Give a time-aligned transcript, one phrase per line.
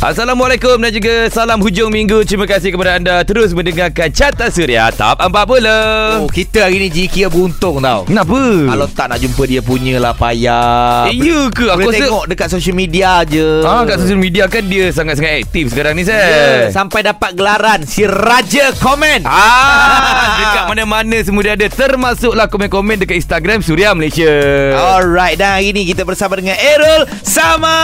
[0.00, 2.24] Assalamualaikum dan juga salam hujung minggu.
[2.24, 6.24] Terima kasih kepada anda terus mendengarkan Carta Suria Top 40.
[6.24, 8.08] Oh, kita hari ni Jiki beruntung tau.
[8.08, 8.40] Kenapa?
[8.64, 11.04] Kalau tak nak jumpa dia punya lah payah.
[11.12, 11.68] Eh, ya ke?
[11.68, 12.00] Aku Aku rasa...
[12.00, 13.60] tengok dekat social media je.
[13.60, 16.72] Ah, kat social media kan dia sangat-sangat aktif sekarang ni, Ya, Sir.
[16.72, 19.28] sampai dapat gelaran si Raja Komen.
[19.28, 24.32] Ah, dekat mana-mana semua dia ada Termasuklah komen-komen dekat Instagram Suria Malaysia
[24.80, 27.76] Alright, dan hari ni kita bersama dengan Errol sama.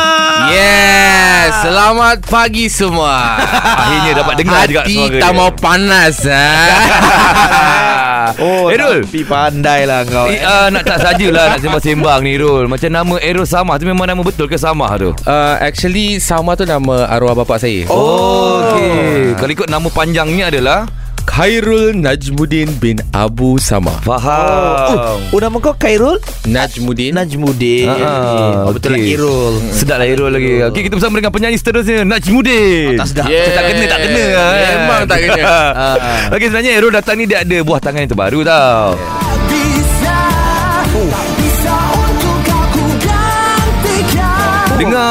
[0.49, 3.41] Yes Selamat pagi semua
[3.75, 5.37] Akhirnya dapat dengar juga Hati suara tak dia.
[5.37, 6.71] mau panas eh?
[8.37, 10.27] Oh, Errol tapi pandai lah kau.
[10.27, 14.03] Eh, uh, nak tak sajalah nak sembang-sembang ni Rul Macam nama Errol Samah tu memang
[14.05, 15.11] nama betul ke Samah tu?
[15.17, 19.39] uh, Actually Sama tu nama arwah bapa saya Oh, okey.
[19.39, 20.91] Kalau ikut nama panjangnya adalah
[21.27, 25.19] Khairul Najmuddin bin Abu Sama Faham.
[25.27, 27.91] Oh, oh, nama kau Khairul Najmuddin Najmuddin.
[27.91, 29.19] Ah, oh, betul lah okey.
[29.19, 29.55] Khairul.
[29.75, 33.27] Sedap lah Errol lagi Okey kita bersama dengan penyanyi seterusnya Najmuddin Oh, tak sedap.
[33.27, 33.53] Yeah.
[33.53, 34.55] Tak kena tak kena kan?
[34.55, 35.43] Memang tak kena.
[35.75, 35.97] Ah.
[36.39, 38.95] Okey sebenarnya Errol datang ni Dia ada buah tangan yang terbaru tau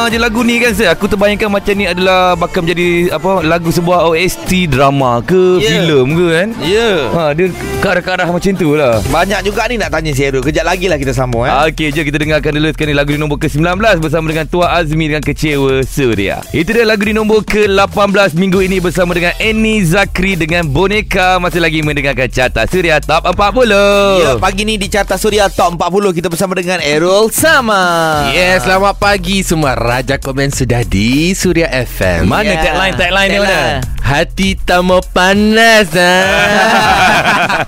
[0.06, 3.74] Dengar je lagu ni kan saya Aku terbayangkan macam ni adalah Bakal menjadi apa Lagu
[3.74, 5.82] sebuah OST drama ke Yeah.
[5.82, 6.92] filem ke kan Ya.
[7.10, 7.50] Ha, dia
[7.82, 10.42] ke arah-arah macam tu lah Banyak juga ni nak tanya si Errol.
[10.42, 11.54] Kejap lagi lah kita sambung eh.
[11.54, 14.74] Ah, Okey, jom kita dengarkan dulu sekarang ni lagu di nombor ke-19 bersama dengan Tua
[14.74, 16.42] Azmi dengan Kecewa Suria.
[16.50, 21.38] Itu dia lagu di nombor ke-18 minggu ini bersama dengan Eni Zakri dengan Boneka.
[21.38, 23.70] Masih lagi mendengarkan Carta Suria Top 40.
[24.22, 27.82] Ya, pagi ni di Carta Suria Top 40 kita bersama dengan Errol sama.
[28.34, 32.60] Yes Selamat pagi semua Raja Komen sudah di Suria FM Mana Ya.
[32.68, 33.64] tagline tagline dia mana?
[34.06, 36.28] Hati tak mau panas ah.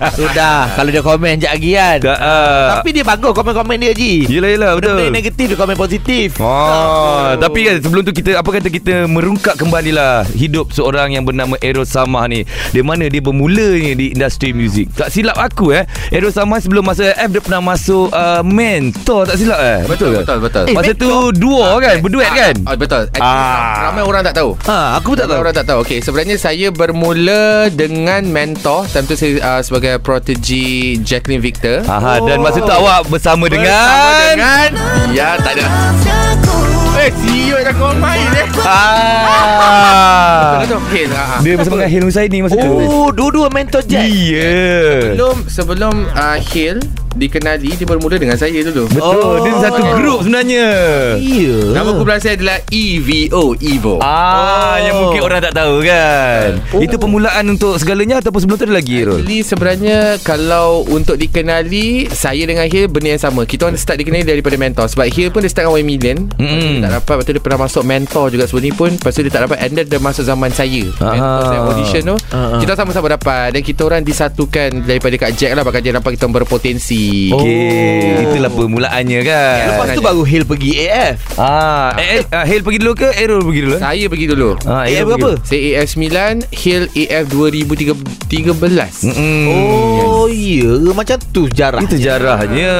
[0.14, 1.98] Sudah, kalau dia komen sekejap lagi kan.
[1.98, 2.66] Tak, ah.
[2.78, 4.22] Tapi dia bagus komen-komen dia Ji.
[4.28, 5.02] Yelah yelah betul.
[5.02, 6.38] Yang negatif dia komen positif.
[6.38, 11.26] Oh, tapi kan sebelum tu kita apa kata kita merungkak kembali lah hidup seorang yang
[11.26, 12.46] bernama Errol Samah ni.
[12.70, 14.94] Di mana dia bermula ni di industri muzik.
[14.94, 19.36] Tak silap aku eh, Errol Samah sebelum masuk F dia pernah masuk uh, mentor tak
[19.36, 19.82] silap eh.
[19.88, 20.18] Betul ke?
[20.22, 22.54] betul betul Eh, Masa tu duo kan, berduet kan?
[22.64, 23.02] Ah, betul.
[23.18, 23.88] Ah.
[23.88, 24.50] Ramai orang tak tahu.
[24.66, 25.40] Ha, aku pun tak Ramai tahu.
[25.40, 25.78] orang tak tahu.
[25.80, 28.90] Okey, sebenarnya saya bermula dengan mentor.
[28.90, 30.66] Time tu saya uh, sebagai protege
[31.00, 31.86] Jacqueline Victor.
[31.86, 32.76] Aha, dan masa tu Oh.
[32.76, 34.68] awak bersama dengan Bersama dengan
[35.10, 36.87] Ya, tak ada.
[37.14, 38.46] CEO dah kau main eh.
[38.60, 40.62] Ah.
[40.62, 41.40] Betul Okey, ah, ah.
[41.40, 42.70] Dia bersama dengan Hil Husaini masa tu.
[42.70, 44.04] Oh, dua-dua mentor Jack.
[44.04, 45.12] Iya.
[45.12, 46.78] Sebelum sebelum uh, Hill
[47.18, 48.86] dikenali dia bermula dengan saya dulu.
[48.86, 49.42] Betul, Oh.
[49.42, 50.66] dia satu grup sebenarnya.
[51.18, 51.74] Iya.
[51.74, 53.98] Nama kumpulan saya adalah EVO Evo.
[53.98, 54.74] Ah, Oh.
[54.78, 56.62] yang mungkin orang tak tahu kan.
[56.70, 56.78] Oh.
[56.78, 59.18] Itu permulaan untuk segalanya ataupun sebelum tu ada lagi Rol?
[59.18, 63.42] Actually sebenarnya kalau untuk dikenali saya dengan Hill benda yang sama.
[63.42, 66.16] Kita orang start dikenali daripada mentor sebab Hill pun dia start dengan 1 million.
[66.38, 69.22] Dia tak dapat lepas tu dia pernah masuk mentor juga sebelum ni pun lepas tu
[69.24, 70.82] dia tak dapat and then dia masuk zaman saya.
[71.00, 71.14] Ah.
[71.14, 72.16] Mentor saya audition tu.
[72.30, 72.60] Ah, ah.
[72.60, 76.26] Kita sama-sama dapat dan kita orang disatukan daripada Kak Jack lah bakal dia nampak kita
[76.28, 77.32] berpotensi.
[77.32, 77.56] Okey,
[78.18, 78.24] Oh.
[78.28, 79.58] itulah permulaannya kan.
[79.72, 81.16] Lepas tu baru Hill pergi AF.
[81.38, 83.76] Ah, eh, eh uh, Hil pergi dulu ke Errol pergi dulu?
[83.78, 84.50] Saya pergi dulu.
[84.66, 85.30] Ah, AF berapa?
[85.46, 89.42] Saya AF 9 Hill AF 2013 Mm-mm.
[89.48, 90.70] Oh, iya.
[90.92, 91.78] Macam tu sejarah.
[91.78, 92.72] Itu sejarahnya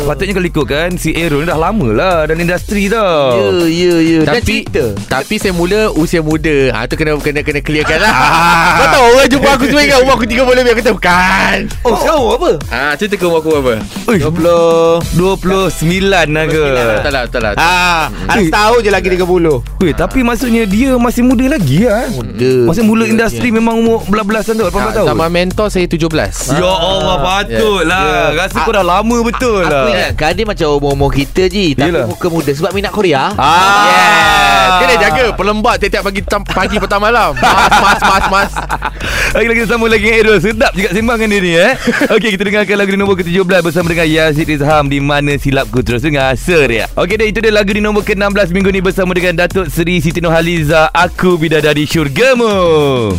[0.00, 3.94] Sepatutnya kalau ikutkan Si Errol ni dah lama lah Dalam industri Ya, tau ya, ya.
[4.20, 4.84] Dan Tapi cerita.
[5.06, 6.72] Tapi saya mula usia muda.
[6.72, 8.12] Ha tu kena kena kena clearkan lah.
[8.78, 11.58] Kau tahu orang jumpa aku semua ingat umur aku 30 lebih aku tahu kan.
[11.82, 12.50] Oh, sekarang umur apa?
[12.68, 13.74] Ha cerita ke umur aku apa?
[14.06, 15.14] Ui, 20.
[15.14, 16.62] 29 lah ke
[16.98, 17.52] Betul lah betul lah.
[17.56, 18.46] Ah, ada Eh.
[18.46, 19.60] setahun je lagi 30.
[19.78, 22.52] Weh, tapi maksudnya dia masih muda lagi lah Muda.
[22.64, 26.54] Masa mula industri memang umur belas-belasan tu 18 Ha, tahun sama mentor saya 17.
[26.54, 28.22] Ya Allah patutlah Ya.
[28.38, 32.06] Rasa kau dah lama betul Aku lah ingatkan dia macam umur-umur kita je Tapi Yelah.
[32.06, 34.68] muka muda Sebab minat Korea Ah, Yes.
[34.78, 37.38] Kena jaga pelembab tiap-tiap pagi tam, pagi petang malam.
[37.38, 38.52] Mas mas mas mas.
[39.28, 41.72] Lagi-lagi kita sambung lagi dengan Errol Sedap juga sembang dengan dia ni eh
[42.08, 46.00] Okey kita dengarkan lagu di nombor ke-17 Bersama dengan Yazid Rizham Di mana silapku terus
[46.00, 49.68] dengar Seria Okey dah itu dia lagu di nombor ke-16 Minggu ni bersama dengan Datuk
[49.68, 52.48] Seri Siti Nurhaliza Aku Bidadari Syurgamu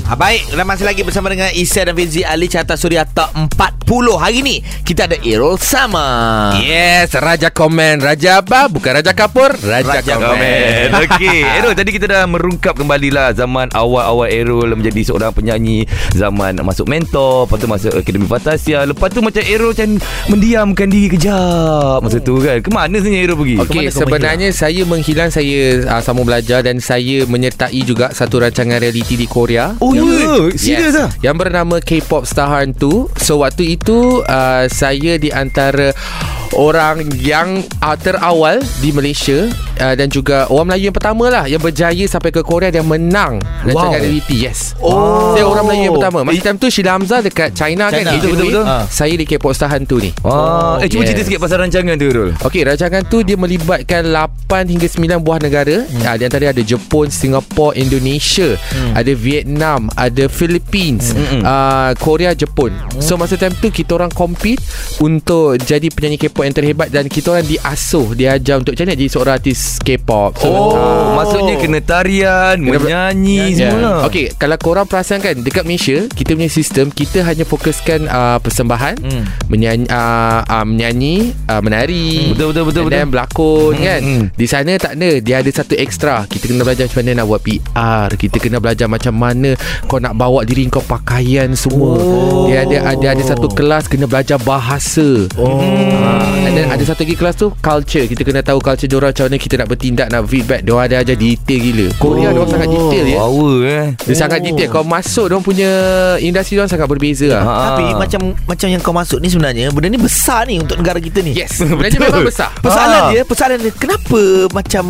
[0.10, 3.86] ha, Baik Dan masih lagi bersama dengan Isa dan Fizi Ali Carta Suria Top 40
[4.18, 8.02] Hari ni Kita ada Errol Sama Yes, Raja Komen.
[8.02, 8.66] Raja apa?
[8.66, 10.26] Bukan Raja Kapur, Raja, Raja Komen.
[10.26, 15.86] Komen Okey Errol tadi kita dah merungkap kembali lah Zaman awal-awal Errol Menjadi seorang penyanyi
[16.18, 19.90] Zaman masuk mentor Lepas tu masuk Akademi Fantasia Lepas tu macam Errol macam
[20.32, 23.58] Mendiamkan diri kejap Masa tu kan Kemana sebenarnya Errol pergi?
[23.60, 29.20] Okey, sebenarnya saya menghilang saya uh, sambung belajar dan saya menyertai juga satu rancangan reality
[29.20, 29.76] di Korea.
[29.84, 30.48] Oh ya yeah.
[30.56, 33.20] Serius lah Yang bernama K-pop Star Hunt 2.
[33.20, 35.92] So waktu itu uh, saya di antara
[36.58, 39.50] orang yang uh, terawal di Malaysia
[39.82, 43.44] uh, dan juga orang Melayu yang pertama lah yang berjaya sampai ke Korea dan menang
[43.68, 44.06] rancangan Wow.
[44.08, 44.38] reality.
[44.48, 44.80] Yes.
[44.80, 45.36] Oh.
[45.36, 46.20] Saya orang Melayu yang pertama.
[46.24, 48.00] Masa time tu Sheila Hamzah dekat China, kan.
[48.00, 48.12] China.
[48.16, 48.66] Betul Betul, betul.
[48.66, 48.84] Ah.
[48.88, 50.12] Saya di K-pop Star Hantu ni.
[50.24, 51.08] Wah, eh cuba yes.
[51.12, 52.32] cerita sikit pasal rancangan tu Rul.
[52.40, 55.76] Okey, rancangan tu dia melibatkan 8 hingga 9 buah negara.
[55.84, 56.00] Hmm.
[56.06, 58.94] Uh, di antara ada Jepun, Singapura, Indonesia, hmm.
[58.96, 61.44] ada Vietnam, ada Philippines, hmm.
[61.44, 62.72] uh, Korea, Jepun.
[63.02, 64.62] So masa time tu kita orang compete
[65.04, 69.10] untuk jadi penyanyi K-pop yang terhebat dan kita orang diasuh, diajar untuk macam mana jadi
[69.10, 69.60] seorang artis
[69.90, 70.38] K-pop.
[70.38, 73.72] So, Oh, maksudnya kena tarian, Kena menyanyi Yeah.
[73.72, 73.98] semua lah.
[74.06, 78.96] Okey, kalau korang perasan kan dekat Malaysia, kita punya sistem kita hanya fokuskan uh, persembahan,
[79.00, 79.24] Hmm.
[79.48, 81.16] menyanyi uh, uh, menyanyi,
[81.46, 83.12] uh, menari, Betul, betul, betul, and then betul.
[83.12, 84.02] berlakon Hmm, kan.
[84.02, 84.24] hmm.
[84.36, 86.16] Di sana tak ada, dia ada satu ekstra.
[86.26, 89.50] Kita kena belajar macam mana nak buat PR, kita kena belajar macam mana
[89.86, 91.96] kau nak bawa diri kau pakaian semua.
[91.96, 92.46] Oh.
[92.46, 95.26] Dia ada ada ada satu kelas kena belajar bahasa.
[95.34, 95.58] Oh.
[95.58, 98.04] Uh, and then ada satu lagi kelas tu culture.
[98.04, 100.60] Kita kena tahu culture diorang macam mana kita nak bertindak, nak feedback.
[100.60, 101.88] Diorang ada ajar detail gila.
[101.96, 102.32] Korea oh.
[102.36, 103.18] diorang sangat detail ya.
[103.18, 103.86] Power eh.
[104.04, 105.72] Dia sangat detail Kau masuk Diorang punya
[106.20, 107.54] Industri diorang sangat berbeza lah Ha.
[107.72, 111.24] Tapi macam macam yang kau masuk ni sebenarnya benda ni besar ni untuk negara kita
[111.24, 111.32] ni.
[111.32, 112.12] Yes Sebenarnya Betul.
[112.12, 113.10] memang besar Persoalan Ah.
[113.10, 114.20] dia, persoalan dia kenapa
[114.52, 114.84] macam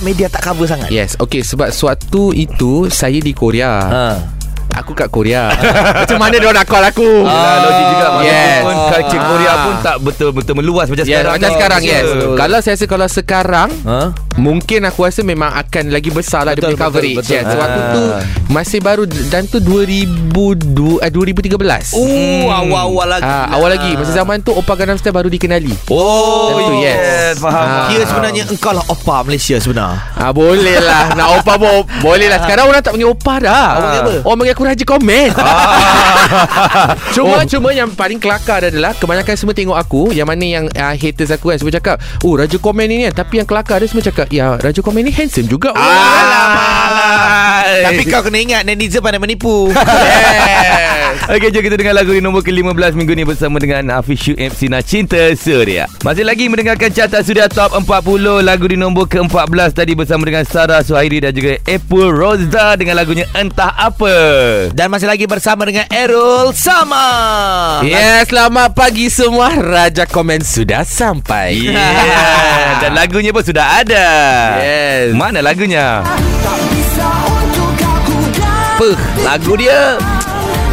[0.00, 0.86] media tak cover sangat?
[0.88, 4.04] Yes Okay sebab suatu itu Saya di Korea Ha.
[4.80, 5.52] Aku kat Korea
[6.02, 8.60] Macam mana dia nak call aku Yelah, logik juga Masa Yes.
[8.60, 9.58] pun culture Korea Ah.
[9.60, 12.04] pun tak betul-betul meluas macam Yes, sekarang macam sekarang yes.
[12.34, 14.00] Kalau saya rasa Kalau sekarang Ha?
[14.40, 17.36] Mungkin aku rasa memang akan lagi besar lah Betul, dia punya betul, coverage betul.
[17.36, 17.44] yes.
[17.52, 17.88] Waktu Ah.
[17.90, 18.02] tu
[18.48, 21.92] masih baru dan tu 2002 eh, 2013.
[21.92, 23.28] Oh, awal-awal lagi.
[23.28, 25.70] Ah, awal lagi masa zaman tu Oppa Gangnam Style baru dikenali.
[25.86, 26.96] Oh, Tentu, yes.
[26.96, 27.34] yes.
[27.36, 27.60] Faham.
[27.60, 27.86] Ah.
[27.86, 29.92] Kira sebenarnya engkau lah opa Malaysia sebenar.
[30.16, 33.90] Ah boleh lah Nak opa pun Boleh lah Sekarang orang tak panggil opa dah Orang
[33.90, 34.14] apa?
[34.22, 35.28] Orang panggil aku Raja Komen
[37.14, 41.30] Cuma Cuma yang paling kelakar adalah Kebanyakan semua tengok aku Yang mana yang uh, Haters
[41.30, 44.29] aku kan Semua cakap Oh Raja Komen ni kan Tapi yang kelakar dia semua cakap
[44.30, 47.10] Ya Raja Komen ni handsome juga Alamak.
[47.90, 49.70] Tapi kau kena ingat netizen pandai menipu.
[50.50, 51.00] Yes
[51.30, 54.70] Okey, jom kita dengar lagu di nombor ke-15 minggu ni bersama dengan Hafiz Syuk MC
[54.70, 55.90] Nah Cinta Suria.
[56.06, 60.82] Masih lagi mendengarkan carta Suria Top 40 lagu di nombor ke-14 tadi bersama dengan Sarah
[60.86, 64.14] Suhairi dan juga Apple Rozda dengan lagunya Entah Apa.
[64.70, 67.06] Dan masih lagi bersama dengan Errol Sama.
[67.82, 72.80] Ya selamat pagi semua Raja Komen sudah sampai Yeah.
[72.82, 74.09] Dan lagunya pun sudah ada.
[74.60, 75.14] Yes.
[75.14, 76.02] Mana lagunya?
[78.80, 78.96] Apa?
[79.22, 80.00] Lagu dia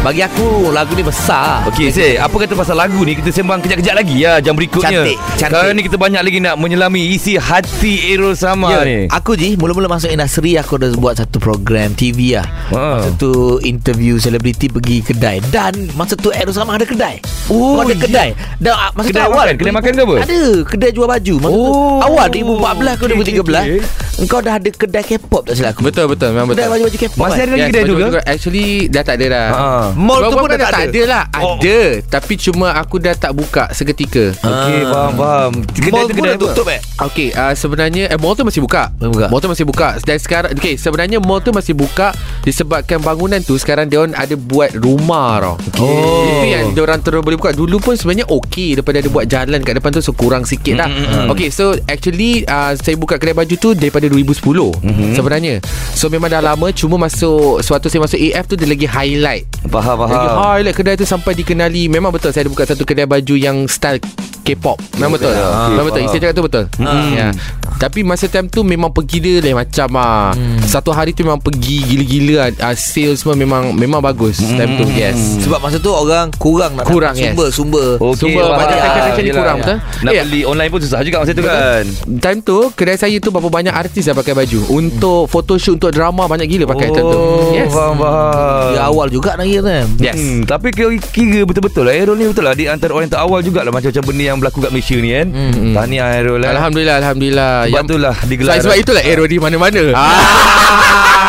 [0.08, 1.68] bagi aku lagu ni besar.
[1.68, 5.04] Okey, say, apa kata pasal lagu ni kita sembang kejap-kejap lagi ya jam berikutnya.
[5.04, 5.52] Cantik, cantik.
[5.52, 9.04] Sekarang ni kita banyak lagi nak menyelami isi hati Errol Sama ni.
[9.12, 12.48] Aku je mula-mula masuk industri aku dah buat satu program TV lah.
[12.72, 13.04] Ha.
[13.04, 17.20] Masa tu interview selebriti pergi kedai dan masa tu Errol sama ada kedai.
[17.46, 18.00] Oh, Kau ada ya.
[18.00, 18.28] kedai.
[18.56, 19.56] Dan ah, masa Kedai tu awal makan?
[19.60, 20.16] Kedai makan ke apa?
[20.24, 21.34] Ada, kedai jual baju.
[21.38, 22.00] Masa tu Oh.
[22.00, 23.44] awal 2014 ke Okey, 2013.
[23.44, 23.80] okey.
[24.18, 25.80] Engkau dah ada kedai K-pop tak silap aku.
[25.84, 27.20] Betul betul Memang betul Kedai baju-baju K-pop.
[27.20, 27.44] Masih kan?
[27.44, 29.66] ada lagi kedai tu baju- Actually dah tak ada dah Ha.
[29.98, 31.02] Mall tu pun dah tak ada.
[31.04, 31.58] lah Oh.
[31.58, 35.52] Ada Tapi cuma aku dah tak buka seketika Okey, faham faham.
[35.66, 36.46] Kedai Mall tu pun kedai dah apa?
[36.48, 36.80] tutup eh.
[36.96, 39.26] Okay uh, Sebenarnya eh, Mall tu masih buka Masih buka.
[39.28, 43.54] Mall tu masih buka Dan sekarang Okay sebenarnya mall tu masih buka Disebabkan bangunan tu
[43.54, 46.22] Sekarang dia orang ada buat rumah tau Oh.
[46.24, 49.58] Itu yang dia orang terus boleh buka Dulu pun sebenarnya okay Daripada ada buat jalan
[49.60, 51.28] kat depan tu So kurang sikit lah Mm, mm, mm.
[51.30, 54.38] Okay so actually uh, Saya buka kedai baju tu Daripada 2010
[54.78, 55.14] Mhm.
[55.14, 55.54] Sebenarnya
[55.92, 59.77] So memang dah lama Cuma masuk Suatu saya masuk AF tu Dia lagi highlight Faham,
[59.80, 60.36] lagi faham.
[60.36, 64.00] highlight kedai tu Sampai dikenali Memang betul Saya ada buka satu kedai baju Yang style
[64.48, 65.46] K-pop Memang betul ya.
[65.68, 66.08] Memang betul faham.
[66.08, 67.12] Saya cakap tu betul Hmm.
[67.12, 67.28] ya.
[67.76, 70.32] Tapi masa time tu Memang pergi dia lain macam ah.
[70.62, 75.38] Satu hari tu memang pergi Gila-gila ah, Sales semua memang Memang bagus Time tu yes
[75.40, 77.54] Sebab masa tu orang kurang nak Kurang, dapat sumber yes.
[77.54, 77.88] sumber.
[77.98, 78.58] Okey, Sumber faham.
[78.58, 79.62] banyak fashion-fashion ni Yelah, kurang, ya.
[79.62, 79.76] betul?
[79.98, 81.82] Nak Eh, beli online pun susah juga masa tu kan.
[82.18, 86.24] Time tu Kedai saya tu Berapa banyak artis dah pakai baju Untuk photoshoot Untuk drama
[86.24, 88.68] Banyak gila pakai time tu Oh, Yes faham, faham.
[88.70, 89.86] Dia awal juga nak kira kan.
[89.98, 93.14] Yes Hmm, tapi kira, kira betul-betul lah Aerol ni betul lah Di antara orang yang
[93.14, 95.28] terawal jugalah Macam-macam benda yang berlaku kat Malaysia ni kan?
[95.30, 95.74] Hmm.
[95.74, 96.50] Tahniah Aerol lah.
[96.54, 97.52] Alhamdulillah Alhamdulillah.
[97.68, 99.82] Sebab itulah digelar Sebab, sebab itulah Aero di mana-mana.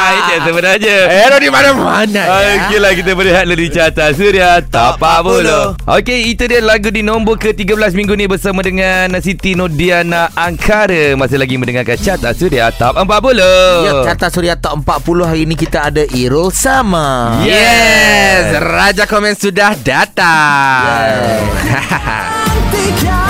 [0.09, 0.95] Ah, Itu yang sebenarnya.
[1.05, 2.65] Aero di mana-mana ya.
[2.65, 7.37] Okeylah kita berehat dulu di carta Suria Top 40 Okey itu dia lagu di nombor
[7.37, 11.13] ke-13 minggu ni Bersama dengan Siti Nodiana Angkara.
[11.13, 13.37] Masih lagi mendengarkan carta Suria Top 40
[13.85, 17.39] Ya, carta Suria Top 40 hari ni kita ada Irul Sama.
[17.45, 18.57] Yes.
[18.57, 21.37] Raja Komen sudah datang
[22.71, 23.28] Te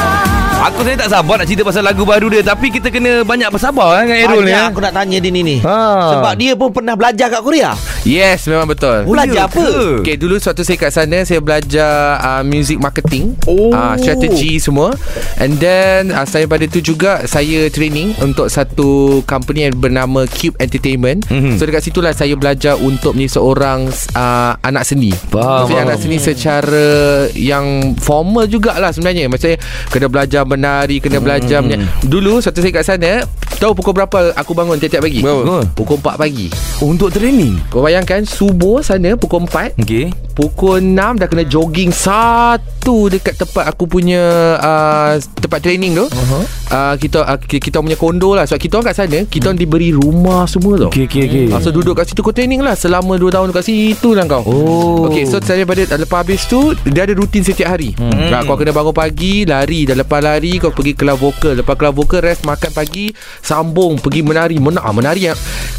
[0.69, 3.89] Aku sebenarnya tak sabar nak cerita pasal lagu baru dia Tapi kita kena banyak bersabar
[3.95, 4.69] eh, dengan Errol ni Banyak eh.
[4.69, 5.77] aku nak tanya dia ni ni Ha.
[6.13, 9.57] Sebab dia pun pernah belajar kat Korea Yes memang betul Belajar ya apa?
[9.57, 9.73] ke?
[9.99, 13.69] Okay dulu waktu saya kat sana Saya belajar uh, Music marketing Oh.
[13.69, 14.93] uh, Strategi semua
[15.35, 18.89] And then uh, Saya pada tu juga Saya training Untuk satu
[19.25, 21.57] Company yang bernama Cube Entertainment Mhm.
[21.57, 25.87] So dekat situlah Saya belajar untuk Menjadi seorang uh, Anak seni Faham, Maksudnya faham.
[25.87, 26.87] anak seni secara
[27.31, 27.65] Yang
[27.97, 29.57] formal jugalah sebenarnya Maksudnya
[29.87, 31.65] Kena belajar menari Kena belajar Mhm.
[31.65, 31.87] menyanyi.
[32.03, 33.11] Dulu Waktu saya kat sana
[33.55, 35.63] Tahu pukul berapa Aku bangun tiap-tiap pagi Berapa?
[35.71, 36.47] Pukul 4 pagi
[36.79, 41.91] Oh, Untuk training Kau bayangkan Subuh sana Pukul 4 Okay Pukul 6 dah kena jogging
[41.91, 46.07] satu dekat tempat aku punya uh, tempat training tu.
[46.07, 46.43] Uh-huh.
[46.71, 48.47] Uh, kita uh, ki- kita punya kondo lah.
[48.47, 50.87] Sebab kita orang kat sana kita orang diberi rumah semua tau.
[50.87, 52.79] Okay okay okay Ah, so duduk kat situ kau training lah.
[52.79, 54.47] Selama 2 tahun kat situ lah kau.
[54.47, 55.11] Oh.
[55.11, 57.91] Okay so saya pada Lepas habis tu Dia ada rutin setiap hari.
[57.99, 58.31] Hmm.
[58.31, 59.91] nah, Kau kena bangun pagi Lari.
[59.91, 61.59] Dah lepas lari Kau pergi kelas vokal.
[61.59, 63.11] Lepas kelas vokal Rest makan pagi
[63.43, 64.55] Sambung Pergi menari.
[64.55, 65.27] Mena, ah, Menari.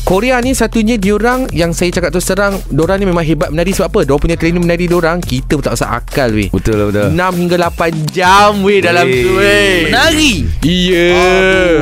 [0.05, 3.73] Korea ni satunya Diorang Yang saya cakap tu serang Diorang ni memang hebat menari.
[3.73, 4.01] Sebab apa?
[4.05, 5.21] Diorang punya training menari diorang.
[5.21, 6.51] Kita pun tak usah akal weh.
[6.51, 9.21] Betul lah betul 6 hingga 8 jam weh Dalam Weh.
[9.21, 9.77] tu weh.
[9.87, 10.33] Menari.
[10.61, 11.09] Iya.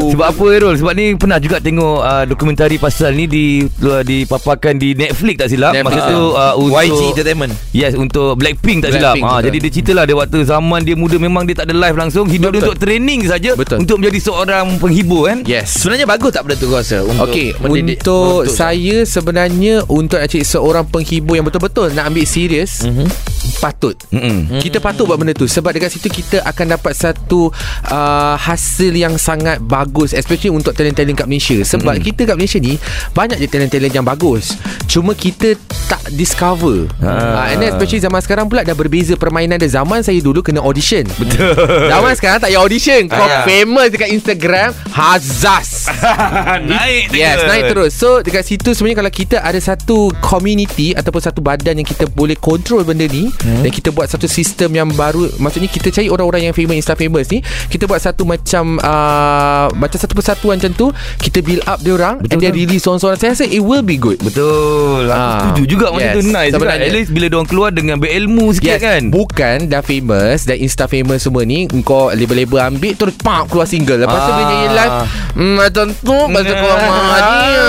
[0.05, 4.75] Sebab apa Errol Sebab ni pernah juga tengok uh, Dokumentari pasal ni di, uh, Dipaparkan
[4.75, 5.73] di Netflix tak silap?
[5.73, 7.53] Netflix, Masa tu uh, untuk YG Entertainment.
[7.71, 9.15] Yes untuk Blackpink tak silap.
[9.15, 9.45] Blackpink, ha, betul.
[9.45, 12.25] Jadi dia cerita lah Dia waktu zaman dia muda Memang dia tak ada live langsung.
[12.27, 12.67] Hidup dia Betul.
[12.67, 13.79] untuk training saja Betul.
[13.79, 15.39] Untuk menjadi seorang penghibur kan?
[15.45, 15.79] Yes.
[15.79, 20.17] Sebenarnya bagus tak benda tu kau rasa untuk Okey, mendidik- untuk membentuk- saya sebenarnya untuk
[20.17, 23.38] nak cari seorang penghibur yang betul-betul nak ambil serius, mm-hmm.
[23.59, 23.95] Patut.
[24.11, 24.59] Mm-mm.
[24.59, 25.45] Kita patut buat benda tu.
[25.45, 27.51] Sebab dekat situ kita akan dapat satu
[27.87, 31.59] uh, hasil yang sangat bagus especially untuk talent-talent kat Malaysia.
[31.61, 32.07] Sebab Mm-mm.
[32.07, 32.79] kita kat Malaysia ni
[33.13, 34.55] banyak je talent-talent yang bagus.
[34.87, 35.55] Cuma kita
[35.87, 36.89] tak discover.
[37.01, 37.45] Ah.
[37.45, 39.69] uh, and then especially zaman sekarang pula dah berbeza permainan dia.
[39.69, 41.05] Zaman saya dulu kena audition.
[41.19, 41.53] Betul.
[41.89, 43.03] Zaman sekarang tak payah audition.
[43.07, 43.45] Kau Ah.
[43.45, 45.85] famous dekat Instagram hazas
[46.71, 47.93] Naik Yes naik terus.
[47.93, 52.35] So dekat situ sebenarnya Kalau kita ada satu Community Ataupun satu badan Yang kita boleh
[52.35, 53.63] control benda ni hmm.
[53.63, 57.27] Dan kita buat satu sistem yang baru Maksudnya kita cari orang-orang yang famous Insta famous
[57.27, 60.87] ni Kita buat satu macam uh, Macam satu persatuan macam tu
[61.17, 62.59] Kita build up dia orang Betul And then kan?
[62.59, 65.41] release seorang-seorang Saya rasa it will be good Betul Aku Ah.
[65.49, 66.15] setuju juga Macam Yes.
[66.15, 66.71] tu nice juga.
[66.71, 70.85] At least bila diorang keluar Dengan berilmu sikit Yes, kan Bukan dah famous Dan Insta
[70.85, 74.37] famous semua ni Kau label-label ambil Terus pam keluar single Lepas tu Ah.
[74.37, 74.95] dia nyanyi live
[75.31, 77.63] Hmm tentu Pasal kau marah dia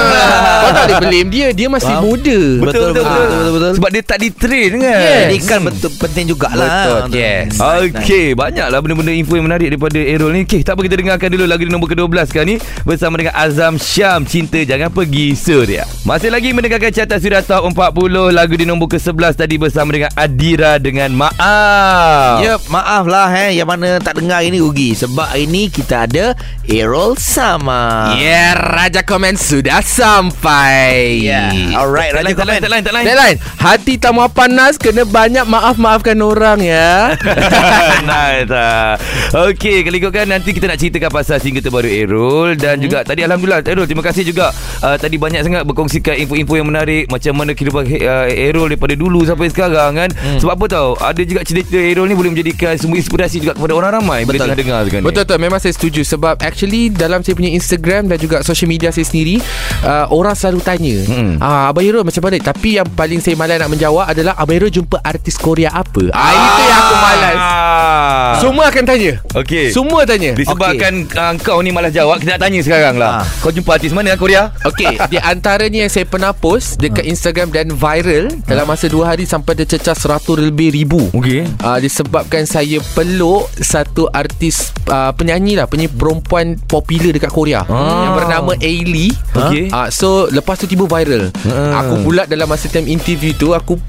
[0.59, 2.03] Kau tak boleh blame dia Dia masih Faham.
[2.03, 3.71] muda Betul betul, Betul, betul, betul, betul, betul.
[3.75, 5.17] Sebab dia tak di-train kan Yes.
[5.19, 7.57] Jadi kan betul penting jugalah Betul, yes.
[7.59, 10.41] Okey, banyaklah benda-benda info yang menarik daripada Errol ni.
[10.45, 13.75] Okey, tak apa kita dengarkan dulu lagu di nombor ke-12 sekarang ni bersama dengan Azam
[13.75, 15.83] Syam Cinta Jangan Pergi Suria.
[16.05, 20.77] Masih lagi mendengarkan carta Suria Top 40 lagu di nombor ke-11 tadi bersama dengan Adira
[20.77, 22.39] dengan Maaf.
[22.39, 26.37] Ya, maaf lah eh Yang mana tak dengar ini rugi Sebab hari ni kita ada
[26.65, 31.25] Errol Sama Ya, yeah, Raja Komen sudah sampai.
[31.25, 33.05] Ya, Alright Raja lain, tak lain, Komen tak lain, tak lain.
[33.05, 37.11] Deadline Hati tamu panas Kena banyak maaf-maafkan orang ya
[38.09, 38.95] nice ah.
[39.29, 42.83] Okey, kalau ikutkan nanti kita nak ceritakan pasal single terbaru Errol dan hmm.
[42.87, 47.11] juga tadi alhamdulillah Errol terima kasih juga uh, tadi banyak sangat berkongsikan info-info yang menarik
[47.11, 50.09] macam mana kehidupan uh, Errol daripada dulu sampai sekarang kan.
[50.15, 50.39] Hmm.
[50.39, 50.89] Sebab apa tahu?
[50.97, 54.45] Ada juga cerita Errol ni boleh menjadikan semua inspirasi juga kepada orang ramai bila Betul.
[54.47, 55.07] tengah dengar sekarang ni.
[55.11, 59.05] Betul-betul Memang saya setuju Sebab actually Dalam saya punya Instagram Dan juga social media saya
[59.05, 59.41] sendiri
[59.83, 61.41] uh, Orang selalu tanya Mm-mm.
[61.41, 64.67] ah, Abang Hero macam mana Tapi yang paling saya malas nak menjawab Adalah Abang Hero
[64.69, 68.37] jumpa artis Korea apa ah, Itu yang aku malas Ah.
[68.37, 69.71] Semua akan tanya Okey.
[69.71, 71.17] Semua tanya Disebabkan okay.
[71.17, 73.23] uh, kau ni malas jawab Kita nak tanya sekarang lah Ah.
[73.39, 74.53] Kau jumpa artis mana Korea?
[74.61, 79.25] Okey, di antaranya yang saya pernah post dekat Instagram dan viral dalam masa 2 hari
[79.25, 81.01] sampai dia cecah 100 lebih ribu.
[81.11, 81.47] Okey.
[81.59, 88.05] Uh, disebabkan saya peluk satu artis uh, penyanyi lah penyanyi perempuan popular dekat Korea Ah.
[88.05, 89.09] yang bernama Ailey.
[89.33, 89.67] Okey.
[89.69, 91.33] Uh, so lepas tu tiba viral.
[91.43, 91.81] Ah.
[91.81, 93.79] Aku pula dalam masa time interview tu aku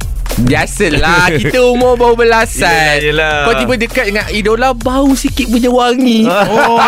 [0.41, 3.37] Biasalah Kita umur baru belasan Yelah, yelah.
[3.45, 6.79] Kau tiba dekat dengan idola Bau sikit punya wangi Oh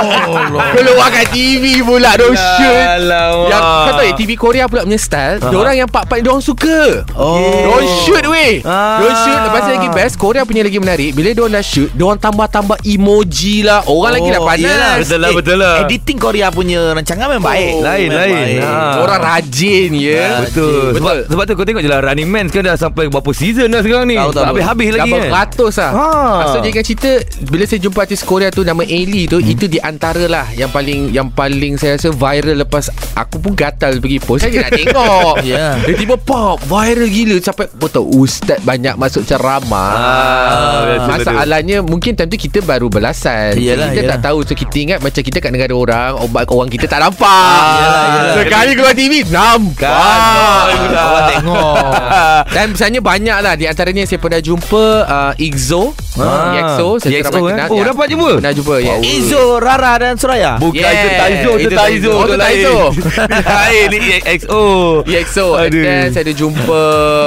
[0.72, 3.48] Keluar kat TV pula Don't shoot Alamak.
[3.48, 5.50] yang kau tahu eh, TV Korea pula punya style uh-huh.
[5.50, 7.38] Diorang yang part-part Diorang suka Oh.
[7.66, 9.00] Don't shoot weh Ah.
[9.00, 12.78] Don't shoot Lepas lagi best Korea punya lagi menarik Bila diorang dah shoot Diorang tambah-tambah
[12.82, 14.94] emoji lah Orang oh, lagi dah panas yelah.
[14.98, 15.74] Betul lah, betul lah.
[15.82, 18.34] Editing Korea punya rancangan memang baik lain, Memang lain.
[18.36, 18.60] baik.
[18.62, 18.74] Ha.
[18.98, 20.94] Orang rajin ya Betul.
[20.94, 23.68] Sebab, Betul sebab tu kau tengok je lah Running Man sekarang dah sampai berapa season
[23.68, 24.14] dah sekarang ni?
[24.14, 24.44] Tahu, tahu.
[24.46, 25.28] Habis-habis lagi Dah kan?
[25.28, 25.90] beratus lah.
[25.92, 26.08] Ha.
[26.46, 27.10] So jadi kan cerita
[27.42, 31.00] Bila saya jumpa artis Korea tu Nama Ailey tu Itu di antara lah Yang paling
[31.10, 34.42] Yang paling saya rasa viral Lepas Aku pun gatal pergi post.
[34.42, 35.34] Saya nak tengok.
[35.42, 35.76] Ya.
[35.78, 39.92] Dia tiba pop Viral gila Sampai Betul Ustaz banyak masuk ceramah.
[39.92, 43.56] Ah, Masalahnya Mungkin time tu kita baru belasan.
[43.56, 44.16] Yelah, Kita yelah.
[44.16, 47.28] tak tahu So kita ingat Macam kita kat negara orang Obat orang kita tak nampak.
[47.74, 48.34] Yelah, yelah.
[48.38, 50.64] Sekali keluar TV Nampak.
[50.90, 51.92] Orang tengok.
[52.54, 56.52] Dan misalnya banyak lah Di antaranya saya pernah jumpa uh, Igzo Ah.
[56.52, 57.48] EXO Saya EXO, ramai eh?
[57.56, 57.84] kenal Oh, Ya.
[57.88, 58.30] dapat jumpa?
[58.36, 58.94] Pernah jumpa ya.
[59.00, 62.12] Izo, Rara dan Suraya Bukan Yeah, itu Taizo Itu itu Taizo.
[62.12, 62.52] Oh, tu tu lain.
[62.52, 62.76] Taizo.
[63.56, 64.62] Lain ni EXO
[65.06, 66.82] EXO And then saya ada jumpa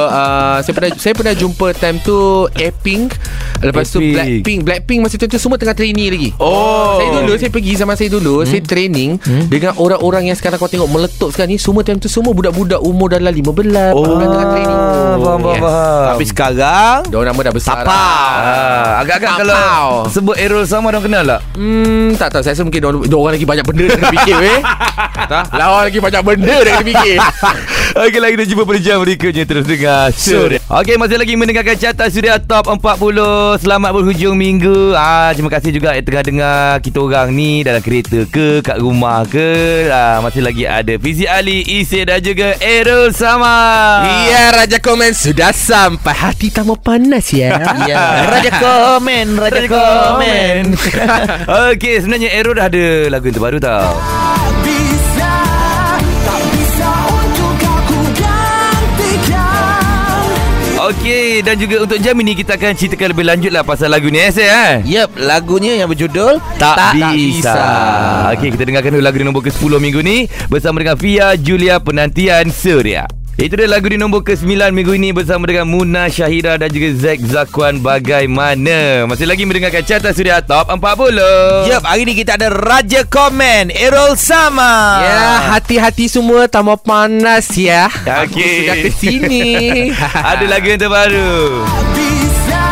[0.05, 2.17] uh, Saya pernah Saya pernah jumpa Time tu
[2.51, 3.17] Apink
[3.57, 3.97] Lepas tu.
[3.97, 7.95] Blackpink Blackpink masa tu, tu Semua tengah trainee lagi Oh Saya dulu Saya pergi zaman
[7.95, 11.97] saya dulu Saya training Dengan orang-orang yang sekarang Kau tengok meletup sekarang ni Semua time
[11.97, 15.61] tu Semua budak-budak umur dalam 15 Oh Orang tengah training Faham faham Yes.
[15.63, 17.89] faham Tapi sekarang Diorang nama dah besar Tapau.
[17.89, 18.23] lah.
[18.35, 19.41] Ah, agak-agak Tapau.
[19.41, 19.69] kalau
[20.09, 21.39] sebut Errol sama orang kenal tak?
[21.53, 22.41] Hmm, tak tahu.
[22.41, 24.59] Saya rasa mungkin orang, orang lagi banyak benda dia kena fikir weh.
[25.25, 25.43] tak?
[25.51, 27.17] Lawan lagi banyak benda dia kena fikir.
[27.95, 32.11] Okey lagi kita jumpa pada jam berikutnya Terus dengar Suria Okey masih lagi mendengarkan Carta
[32.11, 32.91] Suria Top 40
[33.61, 38.27] Selamat berhujung minggu ah, Terima kasih juga yang tengah dengar Kita orang ni Dalam kereta
[38.27, 39.47] ke Kat rumah ke
[39.87, 43.55] ah, Masih lagi ada Fizi Ali Isir dan juga Errol Sama
[44.27, 46.13] Ya, Raja Komen sudah sampai.
[46.15, 47.59] Hati tak mau panas ya.
[47.85, 50.73] Ya, Raja komen, Raja komen.
[51.69, 53.93] Okey sebenarnya Errol dah ada Lagu yang terbaru tau
[54.65, 55.33] bisa
[56.25, 59.53] tak bisa untuk aku gantikan
[60.89, 64.17] Okey dan juga untuk jam ini Kita akan ceritakan lebih lanjut lah Pasal lagu ni
[64.17, 64.81] eh Sir, eh?
[64.85, 67.55] Yep, lagunya yang berjudul Tak, bisa.
[68.33, 72.49] Okey, kita dengarkan dulu lagu di nombor ke-10 minggu ni bersama dengan Fia Julia Penantian
[72.49, 73.05] Surya.
[73.35, 77.19] Itu dia lagu di nombor ke-9 minggu ini bersama dengan Muna Syahira dan juga Zack
[77.19, 79.03] Zakwan Bagaimana.
[79.03, 81.67] Masih lagi mendengarkan Carta Suria Top 40.
[81.67, 85.03] Yep, hari ni kita ada Raja Komen, Errol Sama.
[85.03, 87.91] Ya, hati-hati semua tak mau panas ya.
[87.91, 88.55] Aku Okey.
[88.63, 89.43] sudah ke sini.
[90.31, 91.35] Ada lagu yang terbaru.
[91.91, 92.63] bisa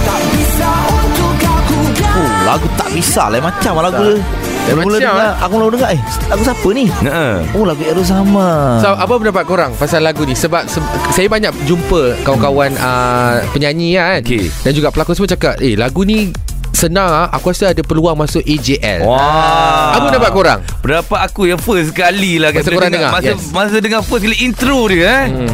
[0.00, 1.76] tak bisa untuk aku
[2.08, 4.53] Oh, lagu tak bisa lah macam lah lagu dia.
[4.66, 6.84] Lain Mula macam, dengar, aku mula dengar eh lagu siapa ni?
[6.98, 7.36] Nah.
[7.52, 8.80] Oh, lagu Errol Sama.
[8.80, 10.80] So apa pendapat korang pasal lagu ni Sebab se-
[11.10, 14.48] saya banyak jumpa kawan-kawan uh, penyanyi kan Okey.
[14.62, 16.32] Dan juga pelakon semua cakap Eh lagu ni
[16.70, 17.26] senang ah.
[17.30, 19.92] Aku rasa ada peluang masuk AJL Wah.
[19.92, 20.58] Apa pendapat korang?
[20.80, 23.12] Berapa aku yang first kali lah Masa korang dengar?
[23.12, 23.52] Masa, Yes.
[23.52, 25.24] masa dengar first kali intro dia eh.
[25.28, 25.52] Hmm.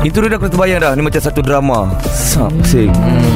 [0.00, 2.88] Intro dia aku terbayang dah Ni macam satu drama Sub sing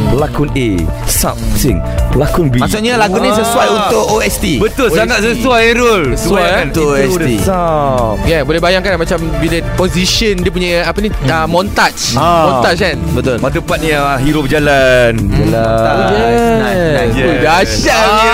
[0.09, 0.69] Pelakon A
[1.05, 1.77] Sub sing
[2.09, 3.77] Pelakon B Maksudnya lagu ni sesuai Wah.
[3.85, 4.63] untuk OST.
[4.63, 4.97] Betul OST.
[4.97, 7.31] sangat sesuai Errol Sesuai, kan dia OST.
[7.45, 12.15] Ya yeah, boleh bayangkan macam bila position dia punya apa ni uh, montage.
[12.15, 12.47] Ah.
[12.49, 12.99] Montage kan.
[13.13, 13.37] Betul.
[13.43, 17.15] Mata tempat ni ah, Hero berjalan Jalan Nice, nice, nice.
[17.19, 17.29] Yeah.
[17.29, 18.29] Oh, dahsyat ni.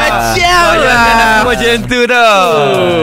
[0.00, 1.34] Macam Bayangkan lah.
[1.40, 2.46] aku macam tu tau